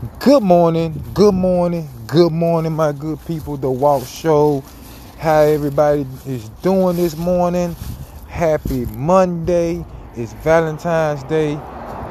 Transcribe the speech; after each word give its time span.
Good 0.00 0.42
morning, 0.42 1.04
good 1.12 1.34
morning, 1.34 1.86
good 2.06 2.32
morning, 2.32 2.72
my 2.72 2.90
good 2.90 3.18
people. 3.26 3.58
The 3.58 3.70
Walk 3.70 4.06
Show. 4.06 4.64
How 5.18 5.40
everybody 5.40 6.06
is 6.24 6.48
doing 6.62 6.96
this 6.96 7.18
morning? 7.18 7.76
Happy 8.26 8.86
Monday. 8.86 9.84
It's 10.16 10.32
Valentine's 10.32 11.22
Day. 11.24 11.56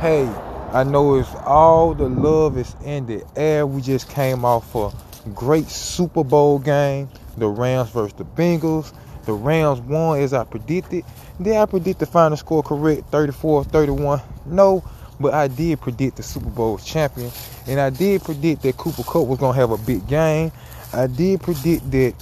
Hey, 0.02 0.28
I 0.72 0.84
know 0.84 1.16
it's 1.16 1.34
all 1.46 1.96
the 1.96 2.08
love 2.08 2.60
is 2.60 2.76
in 2.86 3.08
the 3.08 3.24
air. 3.36 3.66
We 3.66 3.82
just 3.82 4.08
came 4.08 4.46
off 4.46 4.76
a 4.76 4.92
great 5.34 5.68
Super 5.68 6.24
Bowl 6.24 6.60
game. 6.60 7.10
The 7.38 7.48
Rams 7.48 7.90
versus 7.90 8.14
the 8.14 8.24
Bengals. 8.24 8.94
The 9.26 9.34
Rams 9.34 9.80
won 9.80 10.20
as 10.20 10.32
I 10.32 10.44
predicted. 10.44 11.06
Did 11.42 11.56
I 11.56 11.66
predict 11.66 12.02
the 12.02 12.06
final 12.06 12.38
score 12.38 12.62
correct? 12.62 13.10
34-31? 13.10 14.22
No 14.46 14.84
but 15.20 15.34
I 15.34 15.48
did 15.48 15.82
predict 15.82 16.18
the 16.18 16.24
Super 16.24 16.50
Bowl 16.50 16.78
champion, 16.78 17.32
and 17.68 17.80
I 17.80 17.90
did 17.90 18.24
predict 18.24 18.62
that 18.64 18.78
Cooper 18.78 19.04
Kupp 19.04 19.28
was 19.28 19.40
gonna 19.40 19.58
have 19.58 19.72
a 19.72 19.78
big 19.78 20.08
game. 20.08 20.52
I 20.94 21.08
did 21.08 21.42
predict 21.42 21.90
that 21.92 22.14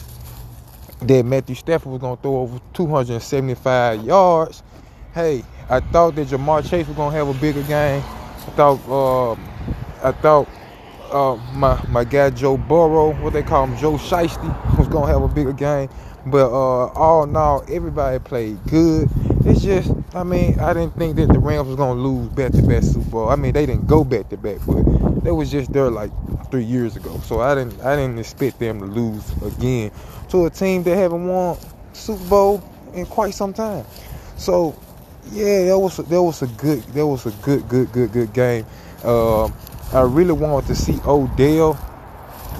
that 1.01 1.25
Matthew 1.25 1.55
Stafford 1.55 1.91
was 1.91 2.01
gonna 2.01 2.17
throw 2.17 2.37
over 2.37 2.59
275 2.73 4.03
yards. 4.03 4.63
Hey, 5.13 5.43
I 5.69 5.79
thought 5.79 6.15
that 6.15 6.27
Ja'Marr 6.27 6.67
Chase 6.67 6.87
was 6.87 6.95
gonna 6.95 7.15
have 7.15 7.27
a 7.27 7.33
bigger 7.39 7.63
game. 7.63 8.01
I 8.01 8.49
thought 8.55 8.79
uh, 8.89 9.33
I 10.03 10.11
thought 10.13 10.47
uh, 11.11 11.35
my 11.53 11.81
my 11.89 12.03
guy 12.03 12.29
Joe 12.31 12.57
Burrow, 12.57 13.13
what 13.21 13.33
they 13.33 13.43
call 13.43 13.65
him, 13.65 13.77
Joe 13.77 13.93
Shiesty, 13.93 14.77
was 14.77 14.87
gonna 14.87 15.11
have 15.11 15.21
a 15.21 15.27
bigger 15.27 15.53
game. 15.53 15.89
But 16.25 16.49
uh, 16.51 16.87
all 16.87 17.23
in 17.23 17.35
all, 17.35 17.63
everybody 17.69 18.19
played 18.19 18.63
good. 18.65 19.09
It's 19.47 19.61
just, 19.61 19.89
I 20.13 20.23
mean, 20.23 20.59
I 20.59 20.73
didn't 20.73 20.97
think 20.97 21.15
that 21.15 21.27
the 21.27 21.39
Rams 21.39 21.67
was 21.67 21.77
gonna 21.77 21.99
lose 21.99 22.27
back 22.27 22.51
to 22.51 22.61
back 22.61 22.83
Super 22.83 23.09
Bowl. 23.09 23.29
I 23.29 23.37
mean, 23.37 23.53
they 23.53 23.65
didn't 23.65 23.87
go 23.87 24.03
back 24.03 24.27
to 24.29 24.37
back, 24.37 24.57
but 24.67 24.83
they 25.23 25.31
was 25.31 25.49
just 25.49 25.71
there 25.71 25.89
like 25.89 26.11
three 26.51 26.65
years 26.65 26.97
ago. 26.97 27.17
So 27.23 27.39
I 27.39 27.55
didn't, 27.55 27.79
I 27.81 27.95
didn't 27.95 28.19
expect 28.19 28.59
them 28.59 28.79
to 28.79 28.85
lose 28.85 29.23
again 29.43 29.91
to 30.31 30.47
a 30.47 30.49
team 30.49 30.83
that 30.83 30.97
haven't 30.97 31.25
won 31.25 31.57
Super 31.93 32.25
Bowl 32.25 32.63
in 32.93 33.05
quite 33.05 33.33
some 33.33 33.53
time. 33.53 33.85
So 34.35 34.77
yeah, 35.31 35.65
that 35.67 35.79
was 35.79 35.95
that 35.95 36.21
was 36.21 36.41
a 36.41 36.47
good, 36.47 36.83
that 36.83 37.07
was 37.07 37.25
a 37.25 37.31
good, 37.41 37.69
good, 37.69 37.89
good, 37.93 38.11
good 38.11 38.33
game. 38.33 38.65
Uh, 39.01 39.45
I 39.93 40.01
really 40.01 40.33
wanted 40.33 40.67
to 40.67 40.75
see 40.75 40.99
Odell 41.05 41.75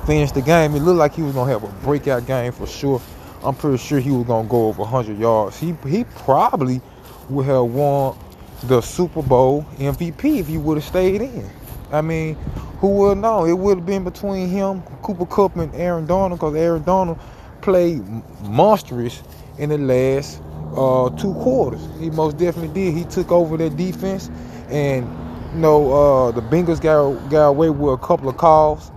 finish 0.05 0.31
the 0.31 0.41
game. 0.41 0.73
It 0.73 0.79
looked 0.79 0.99
like 0.99 1.15
he 1.15 1.21
was 1.21 1.33
gonna 1.33 1.51
have 1.51 1.63
a 1.65 1.67
breakout 1.83 2.25
game 2.25 2.53
for 2.53 2.65
sure. 2.65 3.01
I'm 3.47 3.55
pretty 3.55 3.77
sure 3.77 3.99
he 4.01 4.11
was 4.11 4.27
gonna 4.27 4.47
go 4.49 4.67
over 4.67 4.81
100 4.81 5.17
yards. 5.17 5.57
He 5.57 5.73
he 5.87 6.03
probably 6.03 6.81
would 7.29 7.45
have 7.45 7.63
won 7.63 8.17
the 8.63 8.81
Super 8.81 9.21
Bowl 9.21 9.63
MVP 9.77 10.39
if 10.39 10.47
he 10.47 10.57
would 10.57 10.75
have 10.77 10.83
stayed 10.83 11.21
in. 11.21 11.49
I 11.93 12.01
mean, 12.01 12.35
who 12.81 12.89
would 12.89 13.19
know? 13.19 13.45
It 13.45 13.53
would 13.53 13.77
have 13.77 13.85
been 13.85 14.03
between 14.03 14.49
him, 14.49 14.81
Cooper 15.01 15.25
Kupp, 15.25 15.55
and 15.55 15.73
Aaron 15.75 16.05
Donald, 16.05 16.41
because 16.41 16.55
Aaron 16.55 16.83
Donald 16.83 17.17
played 17.61 18.03
monstrous 18.43 19.23
in 19.57 19.69
the 19.69 19.77
last 19.77 20.41
uh, 20.75 21.09
two 21.11 21.33
quarters. 21.35 21.87
He 22.01 22.09
most 22.09 22.35
definitely 22.35 22.73
did. 22.73 22.95
He 22.95 23.05
took 23.05 23.31
over 23.31 23.55
that 23.55 23.77
defense, 23.77 24.29
and 24.67 25.05
you 25.53 25.59
know 25.59 25.93
uh, 25.93 26.31
the 26.31 26.41
Bengals 26.41 26.81
got 26.81 27.29
got 27.29 27.47
away 27.47 27.69
with 27.69 27.93
a 27.93 27.97
couple 28.05 28.27
of 28.27 28.35
calls 28.35 28.91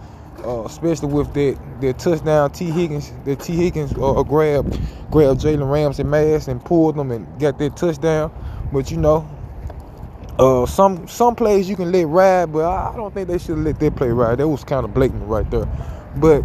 uh, 0.44 0.64
especially 0.64 1.08
with 1.08 1.32
that 1.34 1.58
that 1.80 1.98
touchdown 1.98 2.50
Tee 2.52 2.70
Higgins, 2.70 3.12
that 3.24 3.40
Tee 3.40 3.56
Higgins 3.56 3.92
uh, 3.92 4.22
grabbed 4.22 4.78
grabbed 5.10 5.40
Jalen 5.40 5.70
Ramsey 5.70 6.04
mask 6.04 6.48
and 6.48 6.64
pulled 6.64 6.96
them 6.96 7.10
and 7.10 7.26
got 7.40 7.58
that 7.58 7.76
touchdown. 7.76 8.32
But 8.72 8.90
you 8.90 8.96
know, 8.96 9.28
uh, 10.38 10.66
some 10.66 11.06
some 11.08 11.34
plays 11.34 11.68
you 11.68 11.76
can 11.76 11.92
let 11.92 12.06
ride, 12.06 12.52
but 12.52 12.64
I 12.64 12.94
don't 12.96 13.12
think 13.12 13.28
they 13.28 13.38
should 13.38 13.58
let 13.58 13.78
that 13.80 13.96
play 13.96 14.08
ride. 14.08 14.38
That 14.38 14.48
was 14.48 14.64
kind 14.64 14.84
of 14.84 14.94
blatant 14.94 15.26
right 15.26 15.48
there. 15.50 15.68
But 16.16 16.44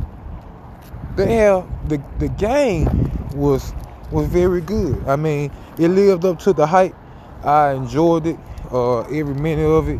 the 1.16 1.25
hell, 1.25 1.67
the 1.88 2.02
the 2.19 2.30
game 2.30 3.11
was 3.35 3.74
was 4.12 4.28
very 4.28 4.62
good. 4.62 5.03
I 5.07 5.16
mean, 5.16 5.51
it 5.78 5.90
lived 5.90 6.25
up 6.25 6.40
to 6.40 6.53
the 6.53 6.68
hype. 6.68 6.95
I 7.44 7.74
enjoyed 7.74 8.28
it, 8.28 8.40
uh, 8.72 9.01
every 9.01 9.35
minute 9.35 9.66
of 9.68 9.90
it. 9.90 10.00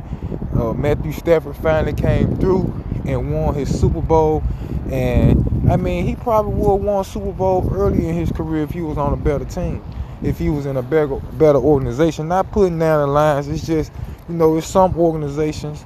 Uh, 0.56 0.74
Matthew 0.74 1.12
Stafford 1.12 1.56
finally 1.58 1.94
came 1.94 2.38
through 2.38 2.85
and 3.08 3.34
won 3.34 3.54
his 3.56 3.80
Super 3.80 4.02
Bowl. 4.02 4.44
And 4.92 5.72
I 5.72 5.78
mean, 5.78 6.06
he 6.06 6.16
probably 6.16 6.54
would 6.54 6.78
have 6.78 6.82
won 6.82 7.04
Super 7.04 7.32
Bowl 7.32 7.70
early 7.74 8.08
in 8.08 8.16
his 8.16 8.32
career 8.32 8.64
if 8.64 8.72
he 8.72 8.82
was 8.82 8.98
on 8.98 9.14
a 9.14 9.18
better 9.18 9.46
team, 9.46 9.84
if 10.22 10.38
he 10.38 10.50
was 10.50 10.66
in 10.66 10.78
a 10.78 10.82
better 10.84 11.16
better 11.34 11.60
organization. 11.60 12.28
Not 12.28 12.52
putting 12.52 12.80
down 12.80 13.08
the 13.08 13.14
Lions. 13.14 13.48
It's 13.48 13.66
just 13.66 13.92
you 14.30 14.36
know, 14.36 14.58
it's 14.58 14.68
some 14.68 14.96
organizations 14.98 15.86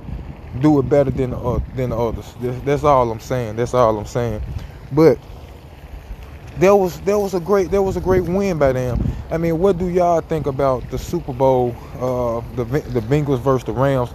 do 0.62 0.80
it 0.80 0.90
better 0.90 1.12
than 1.12 1.34
uh, 1.34 1.60
than 1.76 1.92
others. 1.92 2.34
That's 2.40 2.84
all 2.84 3.12
I'm 3.12 3.20
saying. 3.20 3.56
That's 3.56 3.74
all 3.74 3.98
I'm 3.98 4.06
saying. 4.06 4.42
But 4.92 5.18
there 6.58 6.76
was 6.76 7.00
there 7.02 7.20
was 7.20 7.34
a 7.34 7.40
great 7.40 7.72
there 7.72 7.82
was 7.82 7.98
a 7.98 8.02
great 8.02 8.24
win 8.24 8.58
by 8.58 8.74
them. 8.74 9.00
I 9.32 9.38
mean, 9.38 9.60
what 9.60 9.78
do 9.78 9.88
y'all 9.90 10.22
think 10.22 10.48
about 10.48 10.90
the 10.90 10.98
Super 10.98 11.34
Bowl? 11.34 11.76
Uh, 11.96 12.42
the 12.56 12.66
the 12.66 13.02
Bengals 13.02 13.40
versus 13.40 13.66
the 13.66 13.74
Rams. 13.74 14.10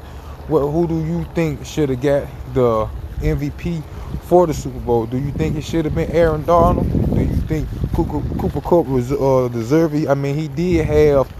What 0.47 0.61
who 0.69 0.87
do 0.87 1.03
you 1.03 1.25
think 1.35 1.65
should 1.65 1.89
have 1.89 2.03
got 2.03 2.29
the 2.53 2.87
MVP 3.21 3.83
for 4.25 4.47
the 4.47 4.53
Super 4.53 4.79
Bowl? 4.79 5.07
Do 5.07 5.17
you 5.17 5.31
think 5.31 5.57
it 5.57 5.65
should 5.65 5.87
have 5.87 5.95
been 5.95 6.11
Aaron 6.11 6.45
Donald? 6.45 6.87
Do 7.15 7.23
you 7.23 7.37
think 7.49 7.67
Cooper, 7.95 8.21
Cooper 8.39 8.61
Kupp 8.61 8.87
was 8.87 9.11
uh, 9.11 9.49
deserving? 9.51 10.11
I 10.11 10.15
mean, 10.15 10.35
he 10.35 10.49
did 10.49 10.85
have 10.85 11.33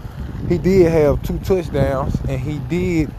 he 0.49 0.57
did 0.57 0.91
have 0.91 1.21
two 1.21 1.37
touchdowns, 1.39 2.19
and 2.27 2.39
he 2.39 2.57
did 2.57 3.13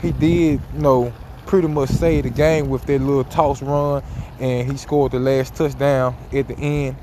he 0.00 0.12
did 0.12 0.60
you 0.74 0.80
know 0.80 1.12
pretty 1.44 1.68
much 1.68 1.90
save 1.90 2.24
the 2.24 2.30
game 2.30 2.70
with 2.70 2.86
that 2.86 3.00
little 3.00 3.24
toss 3.24 3.60
run, 3.60 4.02
and 4.40 4.70
he 4.70 4.78
scored 4.78 5.12
the 5.12 5.18
last 5.18 5.54
touchdown 5.54 6.16
at 6.32 6.48
the 6.48 6.56
end. 6.56 6.96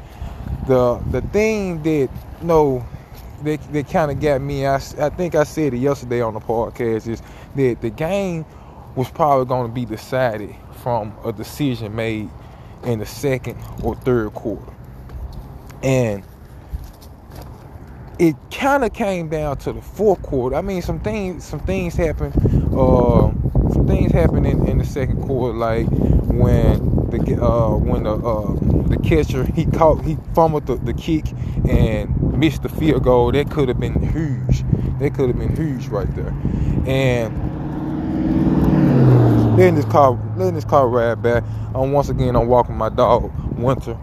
The 0.68 0.96
the 1.12 1.22
thing 1.22 1.84
that 1.84 2.10
you 2.42 2.48
know 2.48 2.84
that, 3.44 3.74
that 3.74 3.90
kind 3.90 4.12
of 4.12 4.20
got 4.20 4.42
me, 4.42 4.66
I, 4.66 4.76
I 4.76 5.10
think 5.10 5.36
I 5.36 5.44
said 5.44 5.74
it 5.74 5.78
yesterday 5.78 6.22
on 6.22 6.34
the 6.34 6.40
podcast, 6.40 7.08
is 7.08 7.22
that 7.60 7.82
the 7.82 7.90
game 7.90 8.46
was 8.96 9.10
probably 9.10 9.46
going 9.46 9.68
to 9.68 9.74
be 9.74 9.86
decided 9.86 10.56
from 10.82 11.14
a 11.26 11.32
decision 11.32 11.96
made 11.96 12.30
in 12.84 13.00
the 13.00 13.06
second 13.06 13.58
or 13.84 13.96
third 13.96 14.34
quarter. 14.34 14.74
And 15.84 16.24
it 18.18 18.36
kind 18.52 18.84
of 18.84 18.94
came 18.94 19.30
down 19.30 19.58
to 19.60 19.74
the 19.74 19.82
fourth 19.82 20.22
quarter. 20.22 20.56
I 20.56 20.62
mean, 20.62 20.82
some 20.82 21.00
things, 21.00 21.46
some 21.46 21.60
things 21.60 21.96
happened. 21.96 22.34
Uh, 22.74 23.32
some 23.72 23.88
things 23.88 24.12
happened 24.12 24.46
in, 24.46 24.68
in 24.68 24.78
the 24.78 24.86
second 24.86 25.22
quarter, 25.24 25.58
like 25.58 25.88
when 25.88 27.08
the 27.10 27.42
uh, 27.42 27.76
when 27.76 28.04
the 28.04 28.14
uh, 28.14 28.54
the 28.88 28.98
catcher 28.98 29.46
he 29.46 29.66
caught 29.66 30.04
he 30.04 30.18
fumbled 30.34 30.68
the, 30.68 30.76
the 30.76 30.94
kick 30.94 31.26
and 31.68 32.38
missed 32.38 32.64
the 32.64 32.70
field 32.70 33.04
goal. 33.04 33.32
That 33.32 33.50
could 33.50 33.68
have 33.70 33.80
been 33.80 34.02
huge. 34.12 34.64
That 35.00 35.14
could 35.14 35.30
have 35.30 35.40
been 35.40 35.56
huge 35.56 35.88
right 35.88 36.14
there. 36.16 36.34
And 36.86 37.49
letting 39.60 39.76
this 39.76 39.86
car 39.86 40.18
letting 40.38 40.56
this 40.56 40.64
car 40.64 40.88
ride 40.88 41.22
back. 41.22 41.44
And 41.76 41.94
once 41.94 42.10
again 42.10 42.36
I'm 42.36 42.48
walking 42.48 42.76
my 42.76 42.90
dog, 42.90 43.32
Winter. 43.58 43.98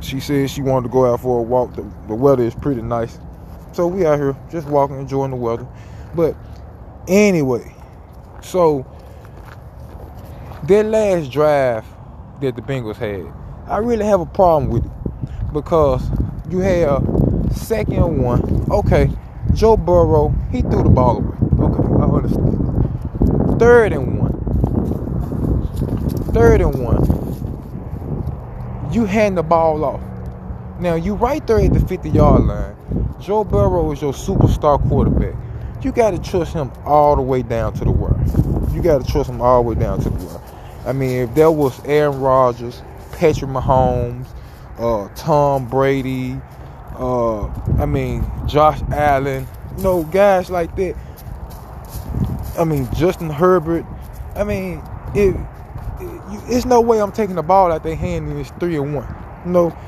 She 0.00 0.20
said 0.20 0.48
she 0.48 0.62
wanted 0.62 0.88
to 0.88 0.92
go 0.92 1.12
out 1.12 1.20
for 1.20 1.40
a 1.40 1.42
walk. 1.42 1.74
The, 1.74 1.82
the 2.06 2.14
weather 2.14 2.44
is 2.44 2.54
pretty 2.54 2.82
nice. 2.82 3.18
So 3.72 3.88
we 3.88 4.06
out 4.06 4.18
here 4.18 4.36
just 4.50 4.68
walking, 4.68 5.00
enjoying 5.00 5.32
the 5.32 5.36
weather. 5.36 5.66
But 6.14 6.36
anyway, 7.08 7.74
so 8.42 8.86
that 10.64 10.86
last 10.86 11.32
drive 11.32 11.84
that 12.40 12.54
the 12.54 12.62
Bengals 12.62 12.96
had, 12.96 13.26
I 13.68 13.78
really 13.78 14.04
have 14.04 14.20
a 14.20 14.26
problem 14.26 14.70
with 14.70 14.84
it. 14.84 14.92
Because 15.52 16.08
you 16.50 16.58
had 16.58 17.02
second 17.52 18.22
one. 18.22 18.66
Okay, 18.70 19.10
Joe 19.52 19.76
Burrow, 19.76 20.34
he 20.52 20.60
threw 20.60 20.82
the 20.84 20.90
ball 20.90 21.18
away. 21.18 21.36
Okay, 21.58 21.82
I 21.82 22.04
understand. 22.04 23.58
Third 23.58 23.92
and 23.92 24.15
third 26.36 26.60
and 26.60 26.84
one, 26.84 27.02
you 28.92 29.06
hand 29.06 29.38
the 29.38 29.42
ball 29.42 29.82
off. 29.86 30.02
Now 30.78 30.94
you 30.94 31.14
right 31.14 31.44
there 31.46 31.58
at 31.60 31.72
the 31.72 31.80
50 31.80 32.10
yard 32.10 32.42
line. 32.42 32.76
Joe 33.18 33.42
Burrow 33.42 33.90
is 33.92 34.02
your 34.02 34.12
superstar 34.12 34.78
quarterback. 34.86 35.34
You 35.82 35.92
got 35.92 36.10
to 36.10 36.18
trust 36.18 36.52
him 36.52 36.70
all 36.84 37.16
the 37.16 37.22
way 37.22 37.40
down 37.40 37.72
to 37.74 37.84
the 37.86 37.90
wire. 37.90 38.22
You 38.74 38.82
got 38.82 39.02
to 39.02 39.10
trust 39.10 39.30
him 39.30 39.40
all 39.40 39.62
the 39.62 39.70
way 39.70 39.76
down 39.76 39.98
to 40.00 40.10
the 40.10 40.24
wire. 40.26 40.42
I 40.84 40.92
mean, 40.92 41.22
if 41.22 41.34
there 41.34 41.50
was 41.50 41.82
Aaron 41.86 42.20
Rodgers, 42.20 42.82
Patrick 43.12 43.50
Mahomes, 43.50 44.26
uh, 44.78 45.08
Tom 45.14 45.66
Brady, 45.66 46.38
uh, 46.98 47.46
I 47.78 47.86
mean 47.86 48.30
Josh 48.46 48.82
Allen, 48.92 49.48
you 49.78 49.82
know, 49.82 50.02
guys 50.02 50.50
like 50.50 50.76
that. 50.76 50.96
I 52.58 52.64
mean 52.64 52.86
Justin 52.94 53.30
Herbert. 53.30 53.86
I 54.34 54.44
mean, 54.44 54.82
if 55.14 55.34
it's 56.48 56.66
no 56.66 56.80
way 56.80 57.00
I'm 57.00 57.12
taking 57.12 57.36
the 57.36 57.42
ball 57.42 57.72
out 57.72 57.82
their 57.82 57.96
hand 57.96 58.28
and 58.28 58.40
it's 58.40 58.50
three 58.60 58.76
and 58.76 58.94
one. 58.94 59.06
You 59.44 59.52
know, 59.52 59.78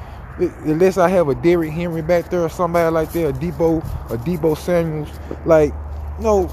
unless 0.64 0.98
I 0.98 1.08
have 1.08 1.28
a 1.28 1.34
Derrick 1.34 1.70
Henry 1.70 2.02
back 2.02 2.30
there 2.30 2.42
or 2.42 2.48
somebody 2.48 2.92
like 2.92 3.12
that, 3.12 3.28
a 3.28 3.32
Deebo, 3.32 3.84
a 4.10 4.16
Deebo 4.18 4.56
Samuels. 4.56 5.10
Like, 5.44 5.74
no, 6.20 6.50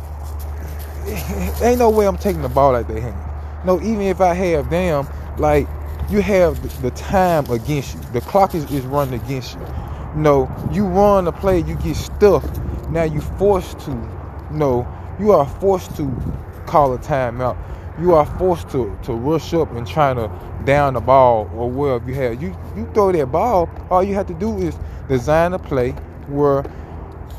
ain't 1.62 1.80
no 1.80 1.90
way 1.90 2.08
I'm 2.08 2.18
taking 2.18 2.42
the 2.42 2.50
ball 2.50 2.76
out 2.76 2.88
their 2.88 3.02
hand. 3.02 3.18
no, 3.66 3.80
even 3.82 4.02
if 4.02 4.22
I 4.22 4.34
have 4.34 4.70
them, 4.70 5.08
like 5.38 5.68
you 6.10 6.22
have 6.22 6.82
the 6.82 6.92
time 6.92 7.50
against 7.50 7.96
you. 7.96 8.02
The 8.14 8.22
clock 8.22 8.56
is, 8.56 8.70
is 8.72 8.86
running 8.86 9.20
against 9.20 9.56
you. 9.56 9.68
No, 10.16 10.50
you 10.72 10.86
run 10.86 11.28
a 11.28 11.32
play, 11.32 11.60
you 11.60 11.76
get 11.76 11.96
stuffed. 11.96 12.62
Now 12.90 13.04
you 13.04 13.22
forced 13.22 13.80
to, 13.82 13.92
no, 14.52 14.88
you 15.20 15.32
are 15.32 15.48
forced 15.60 15.96
to 15.98 16.12
call 16.68 16.94
a 16.94 16.98
timeout. 16.98 17.58
You 18.00 18.14
are 18.14 18.26
forced 18.38 18.70
to 18.72 18.98
to 19.04 19.14
rush 19.14 19.54
up 19.54 19.72
and 19.72 19.88
trying 19.88 20.18
to 20.18 20.30
down 20.66 20.96
the 20.96 21.02
ball 21.02 21.50
or 21.56 21.70
wherever 21.70 22.10
you 22.10 22.16
have. 22.16 22.42
You 22.42 22.56
you 22.76 22.90
throw 22.94 23.12
that 23.12 23.32
ball, 23.32 23.70
all 23.90 24.04
you 24.04 24.16
have 24.16 24.28
to 24.28 24.34
do 24.34 24.58
is 24.58 24.78
design 25.08 25.54
a 25.54 25.60
play 25.60 25.92
where 26.28 26.64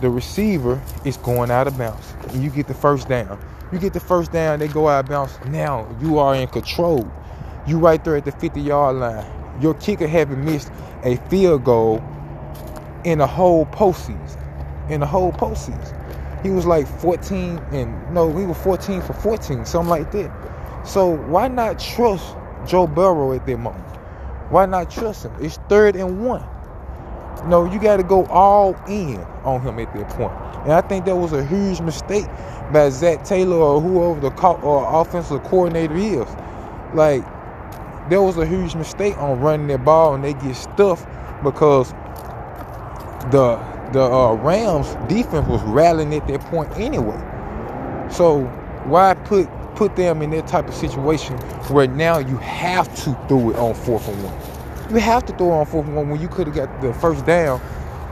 the 0.00 0.08
receiver 0.08 0.80
is 1.04 1.16
going 1.18 1.50
out 1.50 1.66
of 1.66 1.76
bounds 1.76 2.14
and 2.28 2.42
you 2.42 2.50
get 2.50 2.68
the 2.68 2.74
first 2.74 3.08
down. 3.08 3.38
You 3.72 3.78
get 3.78 3.92
the 3.92 4.00
first 4.00 4.32
down, 4.32 4.58
they 4.58 4.68
go 4.68 4.88
out 4.88 5.04
of 5.04 5.10
bounds. 5.10 5.38
Now 5.48 5.86
you 6.00 6.18
are 6.18 6.34
in 6.34 6.48
control. 6.48 7.10
You 7.66 7.78
right 7.78 8.02
there 8.04 8.16
at 8.16 8.24
the 8.24 8.32
50 8.32 8.60
yard 8.60 8.96
line. 8.96 9.26
Your 9.60 9.74
kicker 9.74 10.06
haven't 10.06 10.44
missed 10.44 10.70
a 11.02 11.16
field 11.28 11.64
goal 11.64 12.02
in 13.04 13.20
a 13.20 13.26
whole 13.26 13.66
postseason. 13.66 14.42
In 14.90 15.00
the 15.00 15.06
whole 15.06 15.32
postseason. 15.32 16.02
He 16.42 16.50
was 16.50 16.64
like 16.64 16.86
14 16.86 17.58
and 17.72 18.14
no, 18.14 18.36
he 18.36 18.46
was 18.46 18.56
14 18.58 19.02
for 19.02 19.14
14, 19.14 19.64
something 19.64 19.90
like 19.90 20.12
that. 20.12 20.30
So 20.86 21.16
why 21.16 21.48
not 21.48 21.78
trust 21.80 22.36
Joe 22.66 22.86
Burrow 22.86 23.32
at 23.34 23.46
that 23.46 23.58
moment? 23.58 23.84
Why 24.50 24.66
not 24.66 24.90
trust 24.90 25.24
him? 25.24 25.32
It's 25.40 25.58
third 25.68 25.96
and 25.96 26.24
one. 26.24 26.44
No, 27.46 27.64
you 27.70 27.80
got 27.80 27.98
to 27.98 28.04
go 28.04 28.26
all 28.26 28.74
in 28.88 29.18
on 29.44 29.60
him 29.62 29.78
at 29.78 29.92
that 29.94 30.08
point. 30.10 30.32
And 30.64 30.72
I 30.72 30.80
think 30.80 31.04
that 31.06 31.16
was 31.16 31.32
a 31.32 31.44
huge 31.44 31.80
mistake 31.80 32.26
by 32.72 32.90
Zac 32.90 33.24
Taylor 33.24 33.56
or 33.56 33.80
whoever 33.80 34.20
the 34.20 34.30
co- 34.32 34.60
or 34.62 35.00
offensive 35.00 35.42
coordinator 35.44 35.96
is. 35.96 36.26
Like, 36.94 37.24
there 38.10 38.22
was 38.22 38.38
a 38.38 38.46
huge 38.46 38.74
mistake 38.74 39.18
on 39.18 39.40
running 39.40 39.68
that 39.68 39.84
ball 39.84 40.14
and 40.14 40.24
they 40.24 40.34
get 40.34 40.56
stuffed 40.56 41.06
because 41.44 41.92
the 43.30 43.56
the 43.92 44.02
uh, 44.02 44.34
Rams 44.34 44.96
defense 45.08 45.46
was 45.48 45.62
rallying 45.62 46.14
at 46.14 46.26
that 46.28 46.40
point 46.42 46.70
anyway. 46.76 47.18
So 48.10 48.44
why 48.86 49.14
put 49.14 49.48
put 49.76 49.96
them 49.96 50.22
in 50.22 50.30
that 50.30 50.46
type 50.48 50.68
of 50.68 50.74
situation 50.74 51.36
where 51.68 51.86
now 51.86 52.18
you 52.18 52.36
have 52.38 52.88
to 53.04 53.14
throw 53.28 53.50
it 53.50 53.56
on 53.56 53.74
fourth 53.74 54.08
and 54.08 54.22
one? 54.24 54.90
You 54.90 54.96
have 54.96 55.24
to 55.26 55.32
throw 55.36 55.48
it 55.52 55.60
on 55.60 55.66
fourth 55.66 55.86
and 55.86 55.96
one 55.96 56.10
when 56.10 56.20
you 56.20 56.28
could 56.28 56.48
have 56.48 56.56
got 56.56 56.80
the 56.80 56.92
first 56.94 57.26
down. 57.26 57.60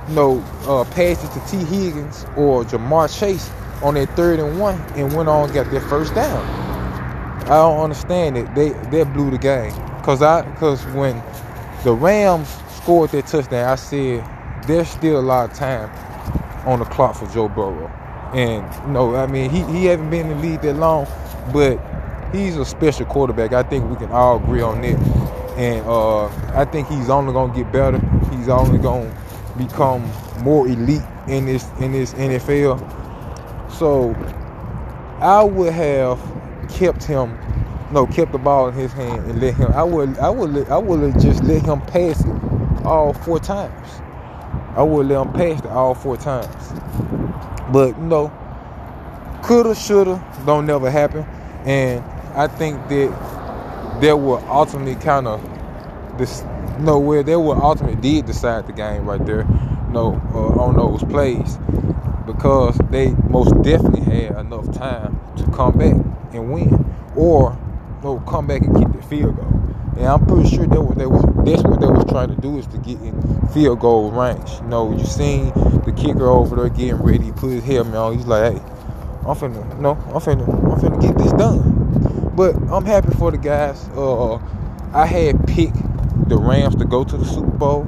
You 0.08 0.14
know, 0.14 0.44
uh, 0.66 0.84
pass 0.84 1.24
it 1.24 1.30
to 1.32 1.46
Tee 1.50 1.64
Higgins 1.64 2.24
or 2.36 2.64
Ja'Marr 2.64 3.18
Chase 3.18 3.50
on 3.82 3.94
that 3.94 4.14
third 4.16 4.38
and 4.38 4.60
one 4.60 4.80
and 4.94 5.12
went 5.14 5.28
on 5.28 5.46
and 5.46 5.54
got 5.54 5.70
their 5.70 5.80
first 5.80 6.14
down. 6.14 6.44
I 7.44 7.56
don't 7.56 7.80
understand 7.80 8.38
it. 8.38 8.54
They 8.54 8.70
they 8.90 9.04
blew 9.04 9.30
the 9.30 9.38
game. 9.38 9.72
Cause 10.02 10.22
I 10.22 10.42
cause 10.56 10.84
when 10.88 11.22
the 11.84 11.92
Rams 11.92 12.48
scored 12.70 13.10
that 13.10 13.26
touchdown, 13.26 13.68
I 13.68 13.74
said 13.76 14.24
there's 14.66 14.88
still 14.88 15.20
a 15.20 15.22
lot 15.22 15.50
of 15.50 15.56
time 15.56 15.90
on 16.66 16.78
the 16.78 16.86
clock 16.86 17.16
for 17.16 17.26
Joe 17.26 17.48
Burrow. 17.48 17.92
And 18.34 18.86
you 18.86 18.92
know, 18.92 19.16
I 19.16 19.26
mean, 19.26 19.50
he, 19.50 19.62
he 19.64 19.86
hasn't 19.86 20.10
been 20.10 20.30
in 20.30 20.36
the 20.38 20.42
league 20.48 20.62
that 20.62 20.74
long, 20.74 21.06
but 21.52 21.78
he's 22.32 22.56
a 22.56 22.64
special 22.64 23.06
quarterback. 23.06 23.52
I 23.52 23.62
think 23.62 23.88
we 23.88 23.96
can 23.96 24.10
all 24.12 24.38
agree 24.38 24.62
on 24.62 24.80
that. 24.82 24.98
And 25.56 25.86
uh, 25.86 26.26
I 26.58 26.64
think 26.64 26.88
he's 26.88 27.10
only 27.10 27.32
gonna 27.32 27.54
get 27.54 27.72
better. 27.72 27.98
He's 28.32 28.48
only 28.48 28.78
gonna 28.78 29.14
become 29.56 30.10
more 30.42 30.66
elite 30.66 31.02
in 31.28 31.46
this 31.46 31.68
in 31.80 31.92
this 31.92 32.14
NFL. 32.14 32.80
So 33.70 34.14
I 35.20 35.44
would 35.44 35.72
have 35.72 36.20
kept 36.70 37.04
him, 37.04 37.38
no, 37.92 38.06
kept 38.06 38.32
the 38.32 38.38
ball 38.38 38.68
in 38.68 38.74
his 38.74 38.92
hand 38.92 39.30
and 39.30 39.40
let 39.40 39.54
him. 39.54 39.72
I 39.72 39.84
would 39.84 40.18
I 40.18 40.30
would 40.30 40.68
I 40.68 40.78
would 40.78 41.00
have 41.00 41.22
just 41.22 41.44
let 41.44 41.62
him 41.64 41.80
pass 41.82 42.24
it 42.24 42.84
all 42.84 43.12
four 43.12 43.38
times. 43.40 43.88
I 44.76 44.82
would 44.82 45.06
let 45.06 45.26
him 45.26 45.32
pass 45.32 45.60
it 45.60 45.66
all 45.70 45.94
four 45.94 46.16
times. 46.16 46.74
But 47.72 47.96
you 47.96 48.04
know, 48.04 48.32
coulda, 49.42 49.74
shoulda, 49.74 50.22
don't 50.46 50.66
never 50.66 50.90
happen. 50.90 51.24
And 51.64 52.04
I 52.36 52.46
think 52.46 52.88
that 52.88 54.00
there 54.00 54.16
will 54.16 54.44
ultimately 54.48 54.96
kind 54.96 55.26
of 55.26 55.40
this 56.18 56.44
you 56.78 56.84
know 56.84 56.98
where 56.98 57.22
they 57.22 57.36
will 57.36 57.60
ultimately 57.62 58.00
did 58.00 58.26
decide 58.26 58.66
the 58.66 58.72
game 58.72 59.06
right 59.06 59.24
there. 59.24 59.46
You 59.86 59.92
know, 59.92 60.20
uh, 60.34 60.60
on 60.60 60.76
those 60.76 61.02
plays 61.04 61.58
because 62.26 62.76
they 62.90 63.10
most 63.28 63.50
definitely 63.62 64.00
had 64.00 64.36
enough 64.38 64.72
time 64.74 65.20
to 65.36 65.44
come 65.50 65.78
back 65.78 65.94
and 66.32 66.52
win, 66.52 66.94
or 67.16 67.56
you 67.98 68.02
know, 68.02 68.20
come 68.20 68.46
back 68.46 68.62
and 68.62 68.76
keep 68.76 68.92
the 68.92 69.02
field 69.02 69.36
goal. 69.36 69.63
And 69.96 70.06
I'm 70.06 70.26
pretty 70.26 70.48
sure 70.48 70.66
that 70.66 70.80
what 70.80 70.98
they 70.98 71.06
was 71.06 71.22
that's 71.44 71.62
what 71.62 71.80
they 71.80 71.86
was 71.86 72.04
trying 72.06 72.34
to 72.34 72.40
do 72.40 72.58
is 72.58 72.66
to 72.68 72.78
get 72.78 73.00
in 73.00 73.48
field 73.48 73.80
goal 73.80 74.10
range. 74.10 74.50
You 74.62 74.66
know, 74.68 74.96
you 74.96 75.04
seen 75.04 75.52
the 75.84 75.92
kicker 75.96 76.28
over 76.28 76.56
there 76.56 76.68
getting 76.68 76.96
ready, 76.96 77.30
put 77.32 77.50
his 77.50 77.64
helmet 77.64 77.94
on. 77.94 78.16
He's 78.16 78.26
like, 78.26 78.54
hey, 78.54 78.58
I'm 79.26 79.36
finna, 79.36 79.78
no, 79.78 79.92
I'm 79.92 80.20
finna, 80.20 80.48
I'm 80.48 80.80
finna 80.80 81.00
get 81.00 81.16
this 81.16 81.32
done. 81.32 82.32
But 82.34 82.56
I'm 82.72 82.84
happy 82.84 83.14
for 83.14 83.30
the 83.30 83.38
guys. 83.38 83.88
Uh, 83.90 84.36
I 84.92 85.06
had 85.06 85.46
picked 85.46 85.76
the 86.28 86.36
Rams 86.36 86.74
to 86.76 86.84
go 86.84 87.04
to 87.04 87.16
the 87.16 87.24
Super 87.24 87.50
Bowl, 87.50 87.86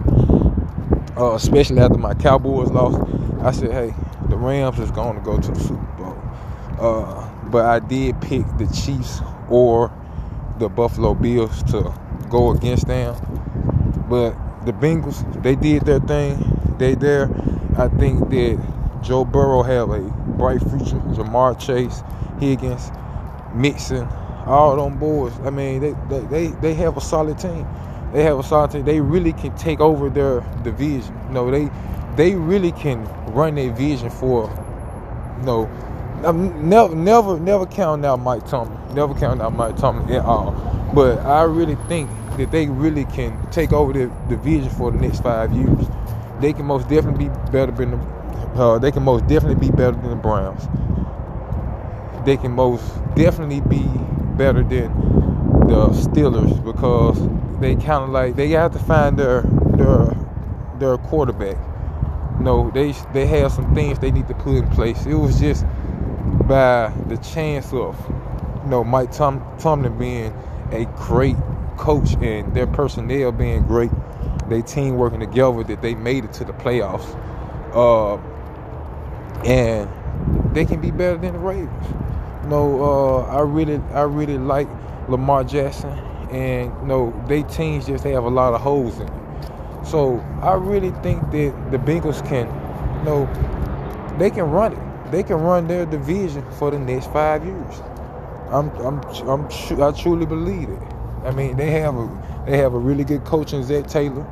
uh, 1.17 1.35
especially 1.35 1.81
after 1.81 1.99
my 1.99 2.15
Cowboys 2.15 2.71
lost. 2.71 2.99
I 3.43 3.51
said, 3.51 3.73
hey, 3.73 3.95
the 4.29 4.37
Rams 4.37 4.79
is 4.79 4.91
going 4.91 5.17
to 5.17 5.23
go 5.23 5.39
to 5.39 5.51
the 5.51 5.61
Super 5.61 5.85
Bowl. 5.99 6.17
Uh, 6.81 7.29
but 7.51 7.65
I 7.65 7.81
did 7.81 8.21
pick 8.21 8.45
the 8.59 8.67
Chiefs 8.67 9.21
or 9.49 9.91
the 10.59 10.69
Buffalo 10.69 11.15
Bills 11.15 11.63
to 11.65 11.95
go 12.31 12.51
against 12.51 12.87
them. 12.87 13.15
But 14.09 14.35
the 14.65 14.73
Bengals, 14.73 15.21
they 15.43 15.55
did 15.57 15.83
their 15.85 16.01
thing. 16.01 16.75
They 16.79 16.95
there. 16.95 17.31
I 17.79 17.89
think 17.89 18.31
that 18.31 19.01
Joe 19.03 19.25
Burrow 19.25 19.63
have 19.63 19.91
a 19.91 20.01
bright 20.01 20.61
future. 20.61 21.01
Ja'Marr 21.15 21.59
Chase, 21.59 22.03
Higgins, 22.41 22.91
Mixon, 23.55 24.07
all 24.47 24.77
them 24.77 24.99
boys. 24.99 25.33
I 25.45 25.51
mean, 25.51 25.81
they, 25.81 25.95
they, 26.09 26.21
they, 26.27 26.47
they 26.61 26.75
have 26.75 26.97
a 26.97 27.01
solid 27.01 27.39
team. 27.39 27.67
They 28.13 28.23
have 28.23 28.39
a 28.39 28.43
solid 28.43 28.71
team. 28.71 28.85
They 28.85 29.01
really 29.01 29.33
can 29.33 29.57
take 29.57 29.81
over 29.81 30.09
their 30.09 30.41
division. 30.63 31.19
You 31.29 31.35
know, 31.35 31.51
they 31.51 31.71
they 32.17 32.35
really 32.35 32.73
can 32.73 33.05
run 33.33 33.55
their 33.57 33.73
vision 33.73 34.11
for 34.11 34.49
you 35.39 35.45
know 35.45 35.71
I'm 36.25 36.69
never, 36.69 36.95
never, 36.95 37.39
never 37.39 37.67
count 37.67 38.05
out 38.05 38.21
Mike 38.21 38.47
Tomlin. 38.47 38.95
Never 38.95 39.15
count 39.15 39.43
out 39.43 39.55
Mike 39.55 39.77
Tomlin 39.77 40.11
at 40.15 40.25
all. 40.25 40.53
But 40.95 41.19
I 41.21 41.43
really 41.43 41.77
think 41.89 42.11
that 42.39 42.51
they 42.51 42.69
really 42.69 43.05
can 43.07 43.51
take 43.51 43.73
over 43.73 43.93
the 43.93 44.13
division 44.29 44.71
for 44.71 44.91
the 44.91 44.99
next 44.99 45.23
five 45.23 45.53
years. 45.53 45.87
They 46.41 46.53
can 46.53 46.67
most 46.67 46.89
definitely 46.89 47.29
be 47.29 47.35
better 47.51 47.73
than 47.73 47.93
the. 47.93 47.99
Uh, 48.61 48.79
they 48.79 48.93
can 48.93 49.03
most 49.03 49.27
definitely 49.27 49.69
be 49.69 49.75
better 49.75 49.93
than 49.97 50.11
the 50.11 50.17
Browns. 50.17 50.67
They 52.27 52.37
can 52.37 52.53
most 52.53 52.85
definitely 53.15 53.61
be 53.63 53.87
better 54.37 54.63
than 54.63 54.93
the 55.69 55.89
Steelers 55.91 56.63
because 56.65 57.19
they 57.61 57.75
kind 57.77 58.05
of 58.05 58.11
like 58.11 58.37
they 58.37 58.51
have 58.51 58.73
to 58.73 58.79
find 58.81 59.19
their 59.19 59.43
their 59.77 60.17
their 60.79 60.99
quarterback. 60.99 61.57
no, 62.41 62.71
they 62.73 62.93
they 63.13 63.27
have 63.27 63.53
some 63.53 63.75
things 63.75 63.99
they 63.99 64.11
need 64.11 64.29
to 64.29 64.35
put 64.35 64.57
in 64.57 64.69
place. 64.71 65.07
It 65.07 65.15
was 65.15 65.41
just 65.41 65.65
by 66.47 66.93
the 67.09 67.17
chance 67.19 67.73
of 67.73 67.97
you 68.65 68.71
know 68.71 68.85
Mike 68.85 69.13
Tom, 69.13 69.43
Tomlin 69.59 69.97
being 69.99 70.33
a 70.73 70.85
great 70.97 71.37
coach 71.77 72.15
and 72.15 72.55
their 72.55 72.67
personnel 72.67 73.33
being 73.33 73.63
great, 73.67 73.91
they 74.49 74.63
team 74.63 74.97
working 74.97 75.21
together 75.21 75.63
that 75.65 75.83
they 75.83 75.95
made 75.95 76.25
it 76.25 76.33
to 76.35 76.45
the 76.45 76.53
playoffs. 76.53 77.15
Uh, 77.75 78.17
and 79.45 79.89
they 80.55 80.65
can 80.65 80.81
be 80.81 80.91
better 80.91 81.19
than 81.19 81.35
the 81.35 81.39
Ravens. 81.39 81.87
You 82.43 82.49
know, 82.49 82.83
uh, 82.83 83.23
I 83.27 83.41
really 83.41 83.81
I 83.93 84.03
really 84.03 84.39
like 84.39 84.69
Lamar 85.09 85.45
Jackson 85.45 85.91
and 86.31 86.73
you 86.81 86.87
know, 86.87 87.25
they 87.29 87.43
teams 87.45 87.87
just 87.87 88.05
have 88.05 88.25
a 88.25 88.29
lot 88.29 88.55
of 88.55 88.61
holes 88.61 88.99
in 88.99 89.07
it. 89.07 89.87
So 89.87 90.19
I 90.43 90.55
really 90.55 90.91
think 91.03 91.23
that 91.31 91.71
the 91.71 91.79
Bengals 91.79 92.27
can 92.29 92.47
you 92.99 93.05
know 93.05 94.17
they 94.19 94.31
can 94.31 94.45
run 94.51 94.73
it 94.73 94.86
they 95.11 95.23
can 95.23 95.37
run 95.37 95.69
their 95.69 95.87
division 95.87 96.45
for 96.53 96.71
the 96.71 96.79
next 96.79 97.11
five 97.13 97.45
years. 97.45 97.81
I'm, 98.51 98.71
I'm, 98.79 99.01
I'm, 99.29 99.47
I 99.83 99.93
truly 99.93 100.27
believe 100.27 100.69
it. 100.69 100.83
I 101.25 101.33
mean, 101.33 101.57
they 101.57 101.71
have 101.73 101.97
a, 101.97 102.45
they 102.47 102.59
have 102.59 102.75
a 102.75 102.79
really 102.79 103.05
good 103.05 103.25
coach 103.25 103.53
in 103.53 103.65
Zac 103.65 103.87
Taylor. 103.89 104.27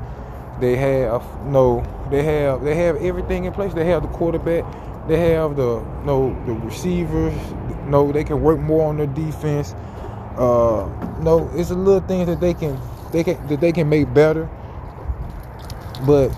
They 0.61 0.77
have 0.77 1.23
no, 1.47 1.85
they 2.11 2.23
have, 2.23 2.63
they 2.63 2.77
have 2.77 2.97
everything 2.97 3.45
in 3.45 3.53
place. 3.53 3.75
They 3.75 3.87
have 3.87 4.03
the 4.03 4.09
quarterback. 4.09 4.65
They 5.09 5.19
have 5.31 5.57
the, 5.57 5.81
no, 6.05 6.31
the 6.47 6.53
receivers. 6.53 7.35
No, 7.87 8.13
they 8.13 8.25
can 8.25 8.41
work 8.41 8.61
more 8.61 8.89
on 8.89 8.97
their 8.97 9.07
defense. 9.09 9.75
Uh, 10.37 10.89
no, 11.21 11.51
it's 11.55 11.71
a 11.71 11.75
little 11.75 12.07
things 12.07 12.27
that 12.27 12.41
they 12.41 12.55
can, 12.55 12.81
they 13.13 13.25
can, 13.25 13.45
that 13.49 13.61
they 13.61 13.73
can 13.73 13.89
make 13.89 14.13
better. 14.15 14.49
But 16.07 16.29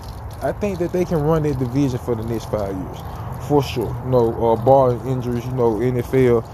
I 0.41 0.51
think 0.51 0.79
that 0.79 0.91
they 0.91 1.05
can 1.05 1.21
run 1.21 1.43
their 1.43 1.53
division 1.53 1.99
for 1.99 2.15
the 2.15 2.23
next 2.23 2.45
five 2.51 2.75
years 2.75 3.16
for 3.47 3.63
sure. 3.63 3.95
You 4.05 4.11
know, 4.11 4.53
uh, 4.53 4.57
bar 4.57 4.93
injuries, 5.07 5.45
you 5.45 5.53
know, 5.53 5.75
NFL. 5.75 6.45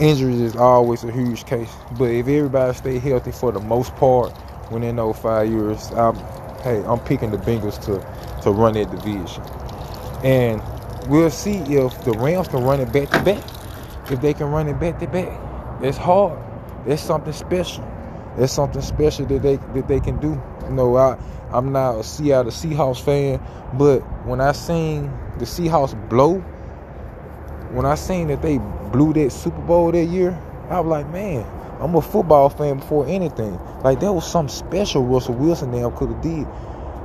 injuries 0.00 0.40
is 0.40 0.56
always 0.56 1.04
a 1.04 1.12
huge 1.12 1.46
case. 1.46 1.72
But 1.98 2.10
if 2.10 2.28
everybody 2.28 2.74
stay 2.76 2.98
healthy 2.98 3.32
for 3.32 3.52
the 3.52 3.60
most 3.60 3.94
part, 3.96 4.32
within 4.70 4.96
those 4.96 5.18
five 5.18 5.50
years, 5.50 5.90
I'm, 5.92 6.16
hey, 6.62 6.82
I'm 6.86 7.00
picking 7.00 7.30
the 7.32 7.38
Bengals 7.38 7.82
to 7.86 8.42
to 8.42 8.52
run 8.52 8.74
that 8.74 8.90
division, 8.90 9.42
and 10.24 10.62
we'll 11.08 11.30
see 11.30 11.58
if 11.58 12.04
the 12.04 12.12
Rams 12.12 12.48
can 12.48 12.64
run 12.64 12.80
it 12.80 12.92
back 12.92 13.10
to 13.12 13.20
back. 13.20 13.44
If 14.10 14.20
they 14.20 14.34
can 14.34 14.48
run 14.48 14.68
it 14.68 14.80
back 14.80 15.00
to 15.00 15.08
back, 15.08 15.28
it's 15.82 15.98
hard. 15.98 16.38
It's 16.86 17.02
something 17.02 17.32
special. 17.34 17.86
It's 18.38 18.52
something 18.52 18.82
special 18.82 19.26
that 19.26 19.42
they 19.42 19.56
that 19.56 19.88
they 19.88 20.00
can 20.00 20.20
do. 20.20 20.40
You 20.64 20.70
know, 20.70 20.96
I 20.96 21.18
I'm 21.52 21.72
not 21.72 22.00
a 22.00 22.04
Seattle 22.04 22.52
Seahawks 22.52 23.02
fan, 23.02 23.40
but 23.74 24.00
when 24.26 24.40
I 24.40 24.52
seen 24.52 25.12
the 25.38 25.44
Seahawks 25.44 26.08
blow, 26.08 26.38
when 27.70 27.86
I 27.86 27.94
seen 27.94 28.28
that 28.28 28.42
they 28.42 28.58
blew 28.92 29.12
that 29.14 29.30
Super 29.30 29.60
Bowl 29.62 29.92
that 29.92 30.04
year, 30.04 30.38
I 30.70 30.80
was 30.80 30.90
like, 30.90 31.08
man, 31.10 31.46
I'm 31.80 31.94
a 31.94 32.02
football 32.02 32.48
fan 32.48 32.78
before 32.78 33.06
anything. 33.06 33.58
Like 33.82 34.00
that 34.00 34.12
was 34.12 34.30
something 34.30 34.54
special 34.54 35.04
Russell 35.04 35.34
Wilson 35.34 35.70
now 35.70 35.90
could 35.90 36.10
have 36.10 36.22
did. 36.22 36.46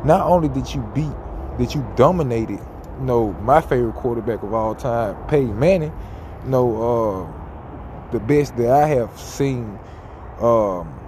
Not 0.05 0.27
only 0.27 0.49
did 0.49 0.73
you 0.73 0.81
beat, 0.93 1.11
that 1.59 1.75
you 1.75 1.85
dominated, 1.95 2.59
you 2.99 3.05
know, 3.05 3.31
my 3.43 3.61
favorite 3.61 3.93
quarterback 3.95 4.41
of 4.41 4.53
all 4.53 4.73
time, 4.73 5.15
Peyton 5.27 5.57
Manning, 5.59 5.93
you 6.43 6.49
know, 6.49 7.27
uh, 7.29 8.11
the 8.11 8.19
best 8.19 8.57
that 8.57 8.69
I 8.69 8.87
have 8.87 9.17
seen 9.19 9.77
um, 10.41 10.99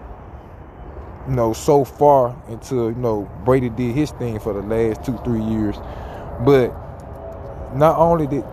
you 1.27 1.34
know, 1.34 1.53
so 1.53 1.84
far 1.84 2.36
until, 2.48 2.91
you 2.91 2.98
know, 2.98 3.29
Brady 3.44 3.70
did 3.70 3.96
his 3.96 4.12
thing 4.12 4.39
for 4.39 4.53
the 4.53 4.62
last 4.62 5.03
two, 5.03 5.17
three 5.24 5.41
years. 5.41 5.75
But 6.46 6.74
not 7.75 7.98
only 7.98 8.27
did 8.27 8.44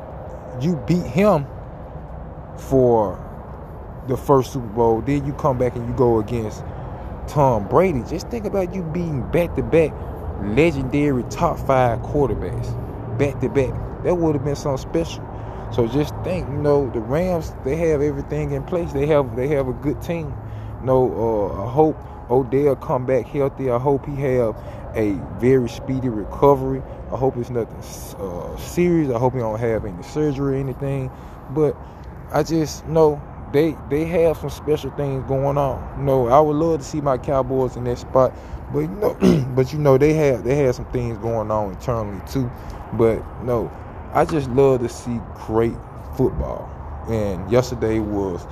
you 0.61 0.76
beat 0.87 1.07
him 1.07 1.47
for 2.57 3.19
the 4.09 4.17
first 4.17 4.52
Super 4.52 4.67
Bowl, 4.67 5.00
then 5.00 5.25
you 5.25 5.33
come 5.35 5.59
back 5.59 5.76
and 5.76 5.88
you 5.88 5.95
go 5.95 6.19
against 6.19 6.64
Tom 7.29 7.69
Brady. 7.69 8.02
Just 8.09 8.29
think 8.29 8.45
about 8.45 8.75
you 8.75 8.83
being 8.83 9.23
back 9.31 9.55
to 9.55 9.62
back 9.62 9.93
legendary 10.43 11.23
top 11.25 11.59
five 11.59 12.00
quarterbacks. 12.00 12.76
Back 13.19 13.41
to 13.41 13.49
back. 13.49 13.73
That 14.02 14.17
would 14.17 14.35
have 14.35 14.45
been 14.45 14.57
something 14.57 14.91
special. 14.91 15.25
So 15.73 15.87
just 15.87 16.14
think, 16.25 16.49
you 16.49 16.57
know, 16.57 16.91
the 16.91 17.00
Rams, 17.00 17.55
they 17.64 17.76
have 17.76 18.02
everything 18.02 18.52
in 18.52 18.62
place. 18.64 18.93
They 18.93 19.07
have 19.07 19.37
they 19.37 19.49
have 19.49 19.69
a 19.69 19.73
good 19.73 20.02
team. 20.02 20.35
Know, 20.84 21.52
uh, 21.56 21.64
I 21.64 21.70
hope 21.70 21.96
Odell 22.30 22.76
come 22.76 23.06
back 23.06 23.26
healthy. 23.26 23.70
I 23.70 23.78
hope 23.78 24.06
he 24.06 24.16
have 24.16 24.56
a 24.94 25.12
very 25.38 25.68
speedy 25.68 26.08
recovery. 26.08 26.82
I 27.12 27.16
hope 27.16 27.36
it's 27.36 27.50
nothing 27.50 27.76
uh, 28.20 28.56
serious. 28.56 29.12
I 29.12 29.18
hope 29.18 29.34
he 29.34 29.40
don't 29.40 29.58
have 29.58 29.84
any 29.84 30.02
surgery 30.02 30.56
or 30.56 30.58
anything. 30.58 31.10
But 31.50 31.76
I 32.32 32.42
just 32.42 32.86
know 32.86 33.20
they 33.52 33.76
they 33.90 34.04
have 34.06 34.38
some 34.38 34.50
special 34.50 34.90
things 34.92 35.22
going 35.28 35.58
on. 35.58 35.98
You 35.98 36.04
know, 36.04 36.28
I 36.28 36.40
would 36.40 36.56
love 36.56 36.80
to 36.80 36.84
see 36.84 37.00
my 37.00 37.18
Cowboys 37.18 37.76
in 37.76 37.84
that 37.84 37.98
spot, 37.98 38.32
but 38.72 38.80
you 38.80 38.88
know, 38.88 39.14
but 39.54 39.72
you 39.72 39.78
know 39.78 39.98
they 39.98 40.14
have 40.14 40.44
they 40.44 40.56
have 40.56 40.74
some 40.74 40.86
things 40.86 41.18
going 41.18 41.50
on 41.50 41.72
internally 41.72 42.20
too. 42.26 42.50
But 42.94 43.22
no, 43.44 43.70
I 44.14 44.24
just 44.24 44.48
love 44.50 44.80
to 44.80 44.88
see 44.88 45.20
great 45.34 45.76
football. 46.16 46.68
And 47.08 47.50
yesterday 47.50 47.98
was 47.98 48.46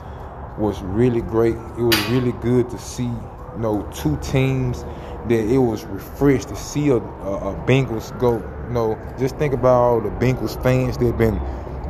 was 0.59 0.81
really 0.83 1.23
great. 1.23 1.55
It 1.79 1.83
was 1.83 2.11
really 2.11 2.33
good 2.33 2.71
to 2.71 2.79
see 2.79 3.11
you 3.55 3.59
know, 3.59 3.89
two 3.93 4.17
teams 4.19 4.83
that 5.29 5.41
it 5.41 5.59
was 5.59 5.85
refreshed 5.85 6.49
to 6.49 6.57
see 6.57 6.89
a, 6.89 6.97
a, 6.97 7.53
a 7.53 7.55
Bengals 7.67 8.17
go. 8.19 8.39
You 8.67 8.73
know, 8.73 8.99
just 9.19 9.37
think 9.37 9.53
about 9.53 9.75
all 9.75 10.01
the 10.01 10.11
Bengals 10.11 10.61
fans 10.63 10.97
that 10.99 11.07
have 11.07 11.19
been 11.19 11.39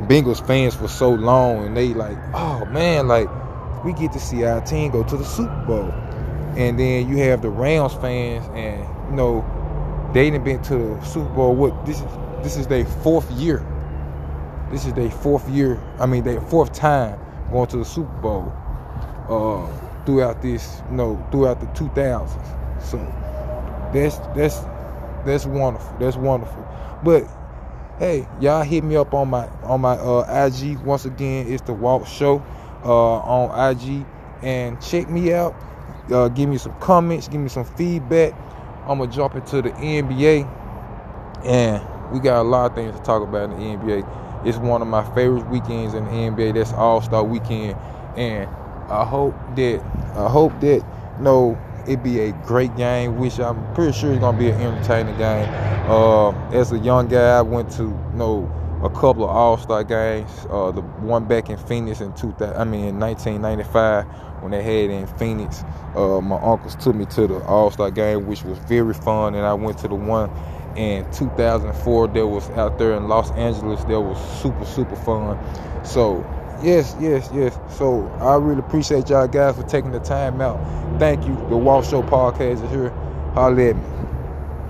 Bengals 0.07 0.45
fans 0.45 0.75
for 0.75 0.87
so 0.87 1.11
long, 1.11 1.65
and 1.65 1.77
they 1.77 1.93
like, 1.93 2.17
oh 2.33 2.65
man, 2.65 3.07
like 3.07 3.29
we 3.83 3.93
get 3.93 4.11
to 4.13 4.19
see 4.19 4.43
our 4.43 4.61
team 4.61 4.91
go 4.91 5.03
to 5.03 5.17
the 5.17 5.25
Super 5.25 5.63
Bowl, 5.65 5.91
and 6.57 6.79
then 6.79 7.07
you 7.07 7.17
have 7.17 7.41
the 7.41 7.49
Rams 7.49 7.93
fans, 7.95 8.47
and 8.53 8.79
you 9.09 9.15
know, 9.15 10.09
they 10.13 10.29
didn't 10.29 10.43
been 10.43 10.61
to 10.63 10.75
the 10.75 11.01
Super 11.05 11.29
Bowl. 11.29 11.55
What 11.55 11.85
this 11.85 11.97
is? 11.97 12.07
This 12.43 12.57
is 12.57 12.67
their 12.67 12.85
fourth 12.85 13.29
year. 13.31 13.65
This 14.71 14.85
is 14.85 14.93
their 14.93 15.11
fourth 15.11 15.47
year. 15.49 15.79
I 15.99 16.05
mean, 16.05 16.23
their 16.23 16.41
fourth 16.41 16.73
time 16.73 17.19
going 17.51 17.67
to 17.67 17.77
the 17.77 17.85
Super 17.85 18.17
Bowl. 18.21 18.51
Uh, 19.29 19.81
throughout 20.05 20.41
this, 20.41 20.81
you 20.89 20.97
know, 20.97 21.27
throughout 21.31 21.59
the 21.59 21.67
2000s. 21.67 22.29
So 22.83 22.97
that's 23.93 24.17
that's 24.35 24.59
that's 25.25 25.45
wonderful. 25.45 25.95
That's 25.99 26.17
wonderful. 26.17 26.67
But 27.03 27.25
hey, 27.99 28.27
y'all 28.39 28.63
hit 28.63 28.83
me 28.83 28.95
up 28.95 29.13
on 29.13 29.29
my 29.29 29.47
on 29.63 29.81
my 29.81 29.93
uh, 29.97 30.45
IG 30.47 30.79
once 30.79 31.05
again. 31.05 31.47
It's 31.47 31.61
the 31.63 31.73
Walk 31.73 32.07
Show 32.07 32.43
uh, 32.83 33.17
on 33.19 33.71
IG, 33.71 34.05
and 34.41 34.81
check 34.81 35.09
me 35.09 35.33
out. 35.33 35.55
Uh, 36.11 36.27
give 36.29 36.49
me 36.49 36.57
some 36.57 36.73
comments. 36.79 37.27
Give 37.27 37.39
me 37.39 37.49
some 37.49 37.65
feedback. 37.65 38.33
I'm 38.87 38.97
gonna 38.97 39.11
jump 39.11 39.35
into 39.35 39.61
the 39.61 39.69
NBA, 39.69 40.47
and 41.45 42.11
we 42.11 42.19
got 42.19 42.41
a 42.41 42.47
lot 42.47 42.71
of 42.71 42.75
things 42.75 42.95
to 42.97 43.03
talk 43.03 43.21
about 43.21 43.51
in 43.51 43.57
the 43.57 43.77
NBA. 43.77 44.30
It's 44.43 44.57
one 44.57 44.81
of 44.81 44.87
my 44.87 45.03
favorite 45.13 45.47
weekends 45.49 45.93
in 45.93 46.05
the 46.05 46.11
NBA. 46.11 46.55
That's 46.55 46.73
All 46.73 47.01
Star 47.01 47.23
Weekend, 47.23 47.77
and 48.17 48.49
I 48.89 49.05
hope 49.05 49.35
that 49.55 49.81
I 50.15 50.29
hope 50.29 50.59
that 50.61 50.83
you 51.17 51.23
know 51.23 51.57
it 51.87 52.03
be 52.03 52.19
a 52.19 52.31
great 52.45 52.75
game, 52.75 53.17
which 53.17 53.39
I'm 53.39 53.73
pretty 53.73 53.93
sure 53.93 54.11
it's 54.11 54.19
gonna 54.19 54.37
be 54.37 54.49
an 54.49 54.59
entertaining 54.59 55.17
game. 55.17 55.47
Uh, 55.89 56.31
as 56.51 56.71
a 56.71 56.79
young 56.79 57.07
guy, 57.07 57.37
I 57.37 57.41
went 57.41 57.71
to 57.73 57.83
you 57.83 58.17
know 58.17 58.51
a 58.83 58.89
couple 58.89 59.23
of 59.23 59.29
All 59.29 59.57
Star 59.57 59.83
games. 59.83 60.29
Uh, 60.49 60.71
the 60.71 60.81
one 60.81 61.25
back 61.25 61.49
in 61.49 61.57
Phoenix 61.57 62.01
in 62.01 62.13
2000, 62.13 62.55
I 62.55 62.63
mean 62.63 62.85
in 62.85 62.99
1995 62.99 64.05
when 64.41 64.51
they 64.51 64.63
had 64.63 64.89
in 64.89 65.07
Phoenix. 65.17 65.63
Uh, 65.95 66.19
my 66.21 66.37
uncles 66.41 66.75
took 66.75 66.95
me 66.95 67.05
to 67.05 67.27
the 67.27 67.43
All 67.43 67.69
Star 67.71 67.91
game, 67.91 68.27
which 68.27 68.43
was 68.43 68.57
very 68.59 68.93
fun, 68.93 69.35
and 69.35 69.45
I 69.45 69.53
went 69.53 69.77
to 69.79 69.87
the 69.87 69.95
one 69.95 70.29
in 70.75 71.09
2004 71.11 72.07
that 72.09 72.27
was 72.27 72.49
out 72.51 72.77
there 72.77 72.93
in 72.95 73.07
Los 73.07 73.31
Angeles. 73.31 73.83
That 73.85 74.01
was 74.01 74.17
super 74.41 74.65
super 74.65 74.95
fun. 74.95 75.37
So 75.85 76.25
Yes, 76.63 76.95
yes, 76.99 77.27
yes. 77.33 77.57
So 77.69 78.07
I 78.19 78.35
really 78.35 78.59
appreciate 78.59 79.09
y'all 79.09 79.27
guys 79.27 79.55
for 79.55 79.63
taking 79.63 79.91
the 79.91 79.99
time 79.99 80.41
out. 80.41 80.59
Thank 80.99 81.25
you. 81.25 81.33
The 81.49 81.57
Walk 81.57 81.85
Show 81.85 82.03
podcast 82.03 82.63
is 82.63 82.69
here. 82.69 82.91
Holla 83.33 83.69
at 83.69 83.75
me. 83.75 84.10